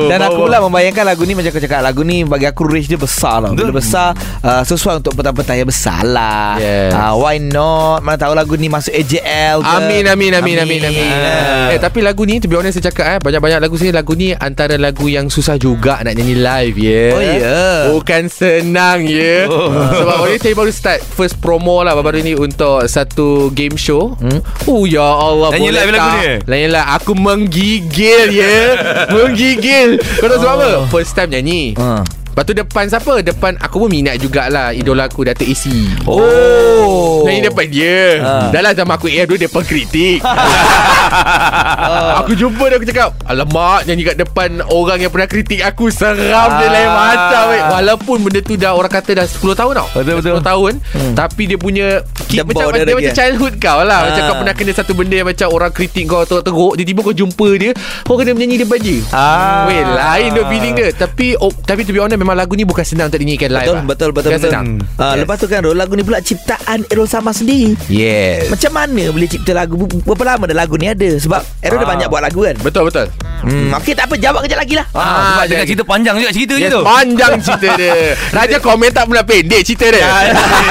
[0.08, 3.00] Dan aku pula membayangkan lagu ni Macam aku cakap Lagu ni bagi aku range dia
[3.00, 3.76] besar tau Bila Betul.
[3.76, 4.10] besar
[4.48, 6.96] uh, Sesuai untuk petang-petang yang besar lah Yes.
[6.96, 11.12] uh, Why not Mana tahu lagu ni masuk AJL ke Amin amin amin amin amin.
[11.12, 11.76] Ah.
[11.76, 14.32] Eh tapi lagu ni to be honest saya cakap eh banyak-banyak lagu saya lagu ni
[14.32, 16.88] antara lagu yang susah juga nak nyanyi live ya.
[16.88, 17.12] Yeah.
[17.12, 17.62] Oh, ya.
[17.92, 19.20] Bukan senang ya.
[19.44, 19.44] Yeah.
[19.58, 19.74] Oh.
[19.74, 24.14] Sebab hari ni saya baru start first promo lah baru ni untuk satu game show.
[24.16, 24.40] Hmm?
[24.70, 26.28] Oh ya Allah Nyanyi live lagu ni?
[26.46, 28.46] Nyanyi live aku menggigil ya.
[28.46, 28.70] Yeah.
[29.16, 29.98] menggigil.
[30.22, 30.70] Kau tahu sebab apa?
[30.88, 31.74] First time nyanyi.
[31.76, 32.06] uh.
[32.38, 33.14] Lepas tu depan siapa?
[33.20, 35.74] Depan aku pun minat jugalah idola aku Datuk AC.
[36.06, 38.54] Oh Nyanyi depan dia Ah.
[38.54, 40.22] Dah lah zaman aku AF dulu Depan kritik
[42.20, 46.22] Aku jumpa dia Aku cakap Alamak Nyanyi kat depan Orang yang pernah kritik aku Seram
[46.54, 46.70] dia Ah.
[46.70, 47.62] lain macam weh.
[47.70, 50.38] Walaupun benda tu dah Orang kata dah 10 tahun tau Betul, Dah betul.
[50.38, 50.72] 10 tahun
[51.14, 51.88] Tapi dia punya
[52.28, 53.16] Dia Macam, dia dia macam eh?
[53.16, 54.28] childhood kau lah Macam Ah.
[54.28, 57.72] kau pernah kena satu benda Yang macam orang kritik kau teruk-teruk Tiba-tiba kau jumpa dia
[58.04, 59.66] Kau kena menyanyi depan dia Ah.
[59.66, 62.84] Weh lain tu feeling dia Tapi oh, Tapi to be honest Memang lagu ni bukan
[62.84, 63.84] senang Untuk dinyanyikan live Betul, lah.
[63.88, 64.52] betul, betul, Bukan betul.
[64.52, 64.68] senang
[65.00, 65.20] Uh, Yes.
[65.24, 69.26] Lepas tu kan Rol, Lagu ni pula ciptaan Errol Sama sendiri Yes Macam mana boleh
[69.26, 71.92] cipta lagu Berapa lama dah lagu ni ada Sebab Errol dah Ah.
[71.96, 73.08] banyak buat lagu kan Betul betul
[73.42, 76.30] hmm, Okey tak apa Jawab kejap lagi lah Ah, Ah, sebab dia- cerita panjang juga
[76.30, 76.80] cerita Yes, gitu.
[76.84, 77.92] panjang cerita dia
[78.36, 80.08] Raja komen tak pernah pendek cerita dia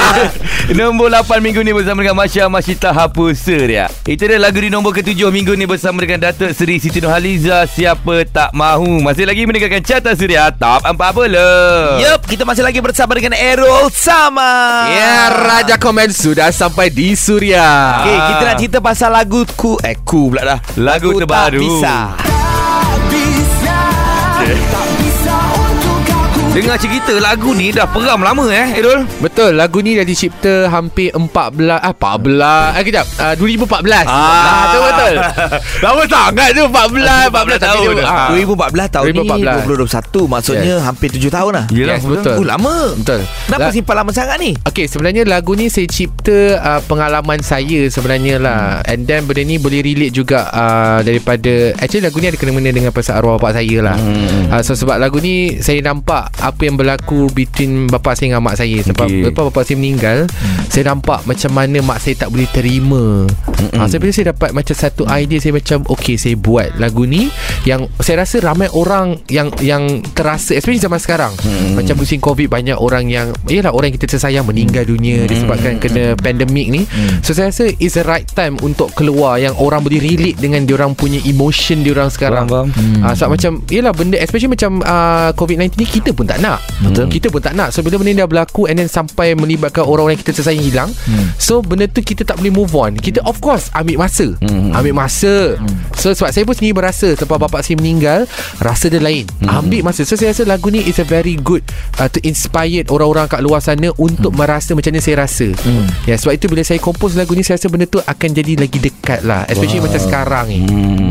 [0.68, 3.86] Nombor 8 minggu ni bersama dengan Masya Masyita Hapusa dia.
[4.02, 8.26] Itu dia lagu di nombor ke-7 minggu ni bersama dengan Datuk Seri Siti Nurhaliza Siapa
[8.26, 8.98] Tak Mahu.
[8.98, 11.38] Masih lagi mendengarkan Carta Suria Top 40.
[11.98, 18.00] Yup Kita masih lagi bersama dengan Errol Sama Ya Raja komen sudah sampai di Suria
[18.00, 18.26] Okey, Ah.
[18.28, 20.58] kita nak cerita pasal lagu ku eh ku pula dah.
[20.76, 21.58] Lagu terbaru.
[21.58, 21.96] Tak bisa.
[22.16, 23.78] tak bisa
[24.36, 24.85] aku
[26.56, 31.12] Dengar cerita lagu ni dah peram lama eh Errol Betul Lagu ni dah dicipta Hampir
[31.12, 31.28] 14
[31.68, 32.40] Ah 14
[32.72, 34.64] Ah kejap ah, 2014 Ah.
[34.66, 35.14] tu betul
[35.84, 37.92] Lama sangat tu 14 14 tahun.
[37.92, 38.32] dia- ah.
[38.32, 39.12] 2014 tahun 2014.
[39.12, 43.74] ni 2021 Maksudnya hampir 7 tahun lah Yelah, Yes betul Oh lama Betul Kenapa La-
[43.74, 44.50] simpan lama sangat ni?
[44.64, 48.88] Okay sebenarnya lagu ni saya cipta uh, pengalaman saya sebenarnya lah Hmm.
[48.88, 52.88] And then benda ni boleh relate juga uh, daripada Actually lagu ni ada kena-mena dengan
[52.88, 54.48] pasal arwah bapak saya lah Hmm.
[54.48, 58.56] uh, So sebab lagu ni saya nampak apa yang berlaku between bapak saya dengan mak
[58.56, 58.78] saya.
[58.82, 59.22] Sebab Okay.
[59.24, 60.18] lepas bapak saya meninggal
[60.66, 63.26] Saya nampak macam mana mak saya tak boleh terima.
[63.72, 67.30] Uh, So bila saya dapat macam satu idea Saya macam okay saya buat lagu ni
[67.62, 71.32] Yang saya rasa ramai orang yang yang terasa Especially zaman sekarang.
[71.72, 76.14] Macam musim covid banyak orang yang Yelah orang yang kita tersayang meninggal dunia Disebabkan kena
[76.14, 76.82] pandemik ni.
[77.20, 80.92] So saya rasa it's the right time untuk keluar Yang orang boleh relate dengan diorang
[80.92, 82.46] punya emotion diorang sekarang.
[82.46, 86.60] Faham, Ah, Sebab macam Yelah benda Especially macam uh, COVID-19 ni Kita pun tak nak.
[86.82, 87.06] Betul?
[87.08, 87.72] Kita pun tak nak.
[87.72, 90.90] So bila benda ni dah berlaku And then sampai melibatkan orang-orang yang kita tersayang hilang.
[91.36, 92.96] So benda tu kita tak boleh move on.
[92.96, 94.32] Kita of course ambil masa.
[94.72, 95.56] Ambil masa.
[95.96, 98.28] So sebab saya pun sendiri berasa Sebab bapak saya meninggal
[98.60, 99.24] Rasa dia lain.
[99.48, 100.04] Ambil masa.
[100.04, 101.64] So saya rasa lagu ni Is a very good
[101.96, 105.48] uh, To inspire orang-orang kat luar sana Untuk merasa macam mana saya rasa.
[106.04, 108.78] Ya sebab itu bila saya compose lagu ni Saya rasa benda tu akan jadi lagi
[108.78, 109.48] dekat lah.
[109.48, 110.60] Especially macam sekarang ni.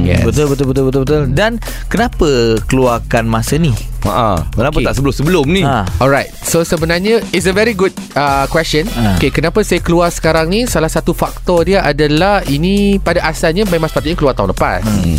[0.05, 0.21] Yes.
[0.21, 1.21] Betul betul betul betul betul.
[1.33, 1.51] Dan
[1.89, 2.29] kenapa
[2.69, 3.73] keluarkan masa ni?
[4.05, 4.85] Ha, kenapa Okay.
[4.85, 5.61] tak sebelum-sebelum ni?
[5.61, 5.83] Ha.
[5.97, 9.15] Alright So sebenarnya It's a very good uh, question Ah.
[9.15, 13.87] Okay kenapa saya keluar sekarang ni Salah satu faktor dia adalah Ini pada asalnya Memang
[13.87, 15.17] sepatutnya keluar tahun lepas hmm.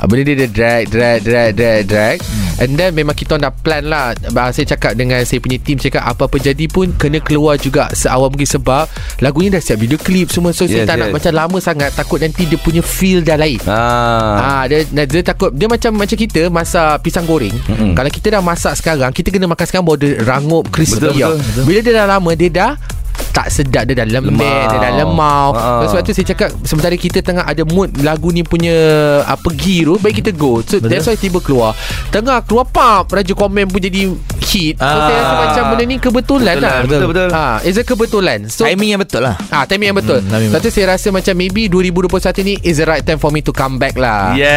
[0.00, 2.46] Benda dia dia drag Drag drag drag drag hmm.
[2.58, 6.02] And then memang kita dah plan lah Ah, Saya cakap dengan Saya punya team Cakap
[6.04, 8.86] apa-apa jadi pun Kena keluar juga Seawal mungkin sebab
[9.18, 11.14] Lagu ni dah siap video klip semua So Yes, saya tak nak yes.
[11.16, 13.80] macam lama sangat Takut nanti dia punya feel dah lain Ha.
[14.38, 17.52] Ah, dia, dia, dia takut dia macam macam kita masak pisang goreng.
[17.52, 17.92] Mm-hmm.
[17.92, 21.02] Kalau kita dah masak sekarang, kita kena makan sekarang baru dia rangup crispy.
[21.02, 21.62] Betul, betul, betul.
[21.64, 22.72] Bila dia dah lama dia dah
[23.28, 24.66] tak sedap dia dah lembek Lemau.
[24.66, 25.86] dia dah lemau Ah.
[25.86, 28.74] sebab tu saya cakap sementara kita tengah ada mood lagu ni punya
[29.20, 30.86] uh, pergi tu baik kita go so Betul.
[30.88, 31.70] that's why tiba keluar
[32.10, 34.10] tengah keluar pop Raja komen pun jadi
[34.48, 35.04] hit so Ah.
[35.04, 37.28] saya rasa macam benda ni kebetulan Betul lah lah, betul, betul.
[37.30, 39.34] ha, it's a kebetulan so Timing yang betul lah.
[39.48, 40.20] Ah, timing yang betul.
[40.20, 42.08] Hmm, Sebab tu saya rasa macam maybe 2021
[42.42, 44.32] ni is the right time for me to come back lah.
[44.32, 44.48] Yes,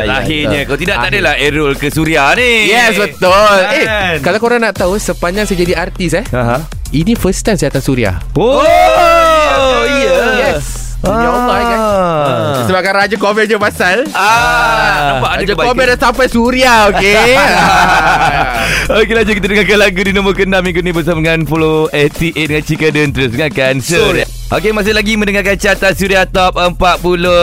[0.00, 0.48] ya, ya, akhirnya.
[0.58, 0.66] betul.
[0.66, 2.52] Kalau tidak, tak adalah Errol ke Suria ni.
[2.66, 3.56] Yes, betul.
[3.70, 4.14] Eh, Kan?
[4.20, 6.64] kalau korang nak tahu sepanjang saya jadi artis eh, Aha.
[6.90, 8.12] ini first time saya datang Suria.
[8.34, 8.60] Oh,
[9.84, 10.16] iya.
[10.50, 10.83] Yes.
[11.04, 11.78] Ya Allah eh, guys.
[11.78, 12.64] Ah.
[12.64, 15.68] Sebabkan Raja komen je pasal Ah, nampak ada Raja kebaikan.
[15.68, 17.36] komen dah sampai Suria okey.
[19.00, 22.62] Okey lanjut kita dengarkan lagu di nombor ke-6 minggu ni bersama dengan Follow 88 dengan
[22.62, 24.24] Cika dan terus dengarkan Surya.
[24.54, 26.78] Okey masih lagi mendengarkan carta Surya Top 40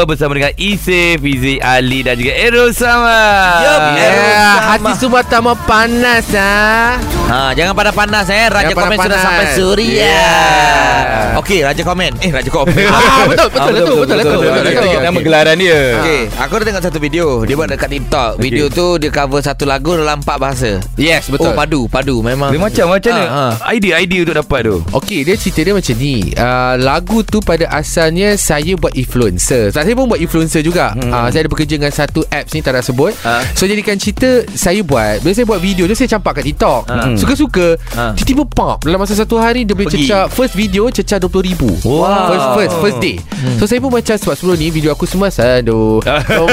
[0.08, 3.20] bersama dengan Ise, Fizi, Ali dan juga Errol Sama.
[3.60, 4.32] Yup, Ya, Errol
[4.64, 6.96] hati semua tambah panas ah.
[7.28, 8.48] Ha, jangan pada panas eh.
[8.48, 10.04] Raja Jangan komen sudah sampai Suria.
[10.04, 11.40] Yeah.
[11.40, 12.12] Okey, Raja komen.
[12.20, 12.76] Eh, Raja komen.
[12.92, 15.02] Ah, betul, betul, Ah, betul, betul, betul, betul, betul, Kita betul.
[15.04, 15.80] nama gelaran dia.
[16.00, 17.26] Okey, aku dah tengok satu video.
[17.44, 18.32] Dia buat dekat TikTok.
[18.36, 20.72] Video tu dia cover satu lagu dalam empat bahasa.
[20.96, 21.52] Yes, Oh, betul.
[21.56, 22.52] padu, padu memang.
[22.52, 23.24] Dia macam macam mana?
[23.26, 23.72] Ah, ah.
[23.72, 24.76] Idea-idea untuk dapat tu.
[24.92, 26.16] Okey, dia cerita dia macam ni.
[26.36, 29.74] Uh, lagu tu pada asalnya saya buat influencer.
[29.74, 30.94] Saya pun buat influencer juga.
[30.96, 31.12] Hmm.
[31.12, 33.14] Uh, saya ada bekerja dengan satu apps ni tak nak sebut.
[33.22, 33.44] Ah.
[33.54, 35.22] So jadikan cerita saya buat.
[35.22, 36.82] Bila saya buat video tu saya campak kat TikTok.
[36.88, 37.14] Ah.
[37.18, 37.78] Suka-suka.
[37.94, 38.14] Ah.
[38.16, 38.82] Tiba-tiba pop.
[38.84, 40.08] Dalam masa satu hari dia boleh Pergi.
[40.08, 41.86] cecah first video cecah 20,000.
[41.86, 42.30] Wow.
[42.32, 43.18] First first first day.
[43.20, 43.58] Hmm.
[43.58, 46.00] So saya pun macam sebab sebelum ni video aku semua sadu.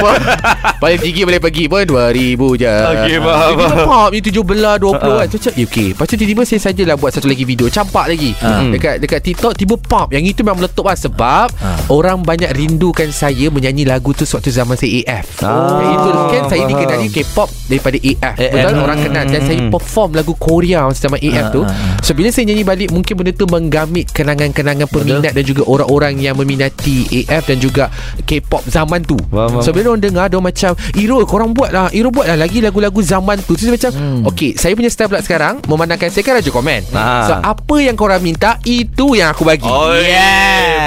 [0.82, 2.74] Paling tinggi boleh pergi pun 2000 je.
[2.94, 5.26] Okey, faham, Tiba-tiba pop ni 17 20 kan.
[5.28, 5.88] Tu cakap, "Eh, okey.
[5.94, 8.30] Lepas tu tiba-tiba saya sajalah buat satu lagi video campak lagi.
[8.40, 8.64] Ah.
[8.68, 10.08] Dekat dekat TikTok tiba pop.
[10.10, 11.78] Yang itu memang meletup lah sebab Ah.
[11.88, 15.40] orang banyak rindukan saya menyanyi lagu tu waktu zaman saya AF.
[15.40, 16.70] Ah, Yang itu kan saya faham.
[16.70, 18.34] dikenali K-pop daripada AF.
[18.36, 18.52] AF.
[18.52, 21.60] Betul orang kenal dan saya perform lagu Korea masa zaman AF tu.
[21.60, 25.64] Ah, ah, So bila saya nyanyi balik mungkin benda tu menggamit kenangan-kenangan peminat dan juga
[25.64, 27.88] orang-orang yang meminati AF dan juga
[28.20, 29.16] K-pop zaman tu.
[29.28, 29.60] Faham.
[29.60, 32.98] So bila orang dengar dia macam Iro korang buat lah Iro buat lah lagi lagu-lagu
[32.98, 34.22] zaman tu So saya macam hmm.
[34.26, 37.24] Okay saya punya style pula sekarang Memandangkan saya kan Raja komen Ah.
[37.24, 40.17] So apa yang korang minta Itu yang aku bagi Oh, Yeah.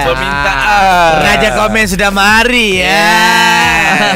[0.06, 1.12] Permintaan.
[1.24, 3.10] Raja komen sudah mari ya.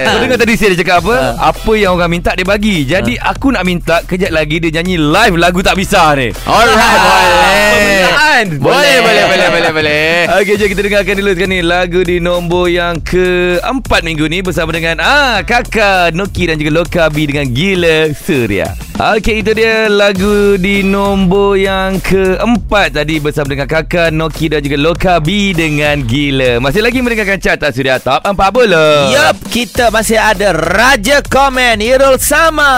[0.06, 1.18] Kau dengar tadi saya dia cakap apa?
[1.40, 2.84] Apa yang orang minta dia bagi.
[2.84, 6.32] Jadi aku nak minta kejap lagi dia nyanyi live lagu tak bisa ni.
[6.46, 8.46] Alright boleh Permintaan.
[8.60, 10.08] Boleh boleh boleh boleh boleh
[10.42, 14.74] Okey, jom kita dengarkan dulu sekarang ni lagu di nombor yang keempat minggu ni bersama
[14.74, 18.95] dengan ah Kakak Noki dan juga Lokabi dengan Gila Surya.
[18.96, 24.80] Okey, itu dia lagu di nombor yang keempat tadi bersama dengan kakak Noki dan juga
[24.80, 26.64] Loka B dengan Gila.
[26.64, 29.12] Masih lagi mendengarkan carta Suria Top 40.
[29.12, 32.72] Yup, kita masih ada Raja Komen Irul Sama.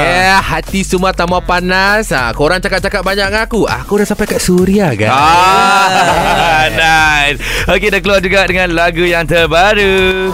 [0.00, 2.16] Yeah, hati semua tambah panas.
[2.16, 3.68] Ha, korang cakap-cakap banyak dengan aku.
[3.68, 5.12] Aku dah sampai kat Suria, guys.
[5.12, 7.44] Ah, nice.
[7.68, 10.32] Okey, dah keluar juga dengan lagu yang terbaru.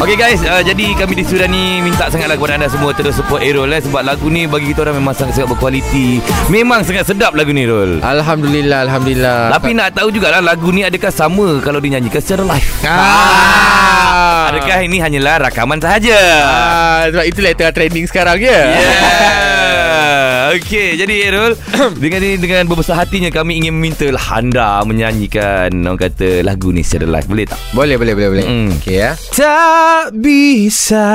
[0.00, 3.44] Okey guys, uh, jadi kami di Suria ni minta sangatlah kepada anda semua terus support
[3.44, 6.24] Errol eh sebab lagu ni bagi kita orang memang sangat-sangat berkualiti.
[6.48, 8.00] Memang sangat sedap lagu ni Rol.
[8.00, 9.52] Alhamdulillah, Alhamdulillah.
[9.52, 12.72] Tapi nak tahu jugalah lagu ni adakah sama kalau dinyanyikan secara live?
[12.88, 14.48] Ah.
[14.56, 16.16] Adakah ini hanyalah rakaman sahaja?
[16.48, 18.56] Ah, sebab itulah yang tengah trending sekarang ya.
[18.72, 20.24] Yeah.
[20.50, 21.54] Okey, jadi Errol
[22.02, 27.06] dengan ini dengan berbesar hatinya kami ingin meminta anda menyanyikan orang kata lagu ni secara
[27.06, 27.30] live.
[27.30, 27.54] Boleh tak?
[27.70, 28.50] Boleh, boleh, boleh, boleh.
[28.50, 28.82] Mm.
[28.82, 29.14] Okey ya.
[29.30, 31.06] Tak bisa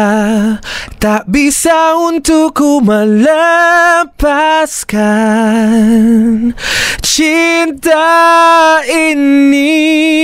[1.04, 5.04] Tak bisa untuk ku melepaskan
[7.04, 8.08] Cinta
[8.88, 10.14] ini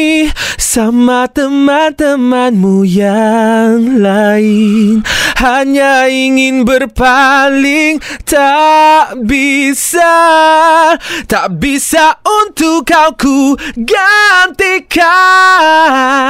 [0.72, 5.04] Sama teman-temanmu yang lain
[5.36, 10.16] Hanya ingin berpaling Tak bisa
[11.28, 13.60] Tak bisa untuk kau ku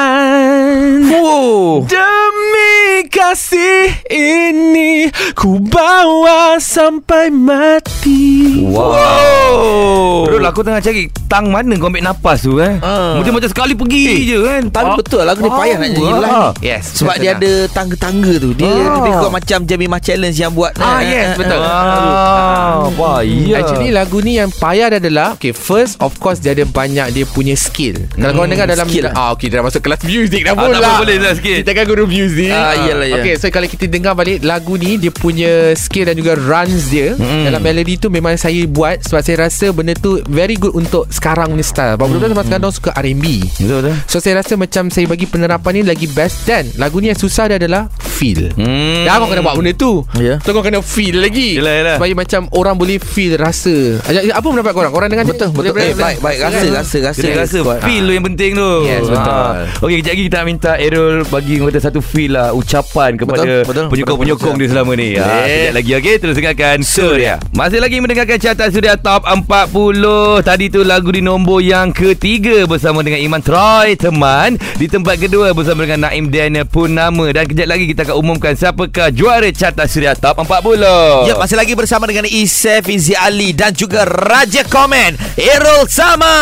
[0.02, 1.86] gantikan Oh.
[1.86, 10.26] Demi kasih ini Ku bawa sampai mati Wow.
[10.26, 12.80] Rol aku tengah cari tang mana kau ambil nafas tu eh.
[12.80, 13.20] Ah.
[13.20, 14.62] Macam-macam sekali pergi Eh, je kan.
[14.68, 16.18] Tapi betul lagu ni payah nak nyanyi Ah.
[16.18, 16.64] live ni.
[16.64, 16.84] Yes.
[16.96, 18.50] Sebab dia ada tangga-tangga tu.
[18.54, 18.96] Dia Ah.
[18.96, 20.74] lebih kurang macam Jemimah Challenge yang buat.
[20.78, 21.60] Ah, yes, betul.
[21.62, 23.58] Ah, payah.
[23.58, 27.26] Actually lagu ni yang payah dia adalah Okay first of course Dia ada banyak Dia
[27.26, 29.14] punya skill Kalau korang dengar dalam skill lah.
[29.14, 31.58] Ah okay dia dah masuk kelas music dah Ah, pula tak boleh lah sikit.
[31.62, 33.16] Kita kan guru music Ah, iyalah, ya.
[33.18, 37.14] Okay so kalau kita dengar balik Lagu ni Dia punya skill dan juga runs dia
[37.14, 37.44] Mm.
[37.46, 41.52] Dalam melody tu Memang saya buat Sebab saya rasa benda tu Very good untuk sekarang
[41.52, 43.26] ni style Sebab budak-budak zaman sekarang Diorang suka R&B
[43.58, 43.96] Betul betul.
[44.22, 46.46] Saya rasa macam Saya bagi penerapan ni Lagi best.
[46.46, 47.90] Dan lagu ni yang susah dia adalah
[48.22, 49.02] Feel Hmm.
[49.02, 50.38] Dah kau kena buat benda tu Ya.
[50.40, 51.96] So kau kena feel lagi Yelah, yelah.
[51.98, 53.98] Supaya macam Orang boleh feel Rasa
[54.30, 54.92] Apa pendapat korang?
[54.92, 55.74] Korang dengar Betul, betul.
[55.74, 56.38] Eh, baik, baik.
[56.40, 57.18] Rasa, rasa, rasa.
[57.20, 59.34] Kena rasa feel tu yang penting tu Yes, betul.
[59.34, 59.66] Ah.
[59.82, 63.62] Okey kejap lagi kita nak minta Errol Bagi kata satu feel lah Ucapan kepada Betul,
[63.66, 63.86] betul.
[63.90, 65.42] Penyokong-penyokong Betul, dia selama ni Boleh.
[65.42, 69.98] Kejap lagi okey Terus dengarkan Surya Masih lagi mendengarkan carta Surya Top 40
[70.44, 75.50] Tadi tu lagu di nombor yang ketiga Bersama dengan Iman Troy Teman Di tempat kedua
[75.52, 80.14] bersama dengan Naim Daniel Purnama Dan kejap lagi kita akan umumkan Siapakah juara carta Surya
[80.16, 85.90] Top 40 Ya, masih lagi bersama dengan Isef Izi Ali dan juga Raja Komen Errol
[85.90, 86.36] Sama.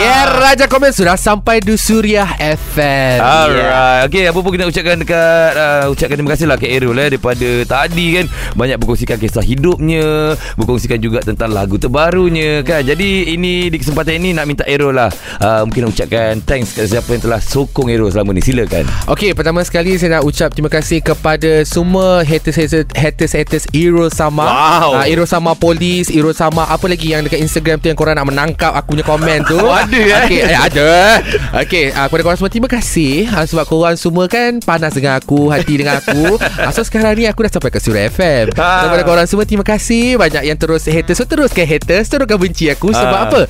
[0.00, 4.08] Ya Raja Komen sudah sampai di Suriah FM Alright.
[4.08, 7.50] Okay apa pun kita ucapkan dekat uh, Ucapkan terima kasih lah ke Errol eh, Daripada
[7.68, 8.26] tadi kan.
[8.56, 12.82] Banyak berkongsikan kisah hidupnya Berkongsikan juga tentang lagu terbarunya kan.
[12.82, 16.88] Jadi ini di kesempatan ini Nak minta Errol lah uh, Mungkin nak ucapkan Thanks kepada
[16.94, 18.40] siapa yang telah sokong Errol selama ni.
[18.40, 18.86] Silakan.
[19.10, 24.46] Okey, pertama sekali saya nak ucap terima kasih kepada semua haters-haters haters-haters Iro sama.
[24.46, 25.02] Wow.
[25.02, 28.28] Uh, Iro sama polis, Iro sama apa lagi yang dekat Instagram tu yang korang nak
[28.28, 29.58] menangkap aku punya komen tu.
[29.60, 30.16] Oh, ada, eh?
[30.24, 30.88] Okey, eh, ada.
[31.60, 35.52] Okey, uh, kepada korang semua terima kasih uh, sebab korang semua kan panas dengan aku,
[35.52, 36.40] hati dengan aku.
[36.40, 38.56] uh, so sekarang ni aku dah sampai ke Surah FM.
[38.56, 38.68] Ha.
[38.80, 41.20] So, kepada korang semua terima kasih banyak yang terus haters.
[41.20, 43.26] So teruskan haters, teruskan benci aku sebab Ha.
[43.28, 43.40] apa?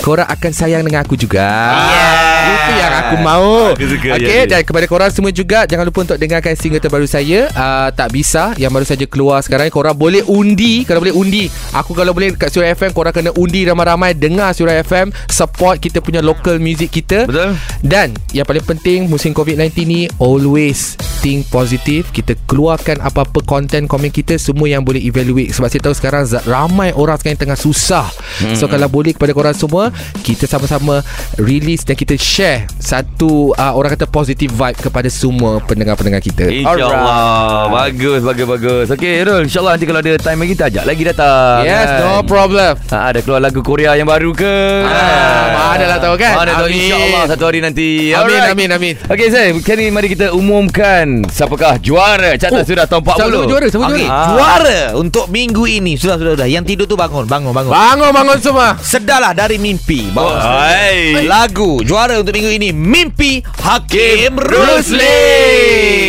[0.00, 1.44] Korang akan sayang dengan aku juga.
[1.92, 2.46] Yeah.
[2.46, 3.52] Itu yang aku mau.
[3.76, 4.42] Okey, ya, ya.
[4.48, 8.56] dan kepada korang semua juga jangan lupa untuk dengarkan single terbaru saya uh, tak bisa.
[8.56, 10.88] Yang baru saja keluar sekarang korang boleh undi.
[10.88, 14.16] Kalau boleh undi aku kalau boleh dekat Surah FM korang kena undi ramai-ramai.
[14.16, 17.28] Dengar Surah FM support kita punya local music kita.
[17.28, 17.58] Betul.
[17.84, 22.08] dan yang paling penting musim COVID-19 ni always think positive.
[22.08, 25.52] Kita keluarkan apa-apa content komen kita semua yang boleh evaluate.
[25.52, 28.08] Sebab saya tahu sekarang ramai orang sekarang tengah susah.
[28.40, 28.54] Hmm.
[28.54, 29.90] so kalau boleh kepada korang semua
[30.22, 31.00] kita sama-sama
[31.40, 36.46] release dan kita share satu uh, orang kata positive vibe kepada semua pendengar-pendengar kita
[36.88, 41.02] InsyaAllah Bagus bagus bagus Okay Errol InsyaAllah nanti kalau ada time lagi Kita ajak lagi
[41.02, 42.00] datang yes kan?
[42.00, 44.54] no problem Ha, ada keluar lagu Korea yang baru ke?
[44.86, 46.34] Ah, mana lah tahu kan?
[46.34, 48.10] Mana tahu insyaAllah satu hari nanti.
[48.10, 48.52] amin Alright.
[48.52, 53.12] amin amin Okey saya, kini mari kita umumkan siapakah juara carta Oh, sudah tahun 40.
[53.12, 53.66] siapa juara?
[53.66, 54.16] Siapa Okey, juara?
[54.16, 54.28] Ah.
[54.30, 55.92] juara untuk minggu ini.
[55.94, 56.48] Sudah, sudah, sudah.
[56.48, 57.68] Yang tidur tu bangun, bangun, bangun.
[57.68, 60.08] bangun bangun semua Sedarlah dari mimpi.
[60.08, 61.26] Bawa Hai.
[61.26, 64.96] lagu juara untuk minggu ini Mimpi Hakim Rusli.
[64.96, 66.05] Rusli.